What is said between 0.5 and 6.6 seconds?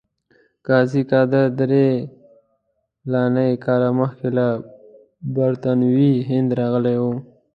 قاضي قادر درې فلاني کاله مخکې له برټانوي هند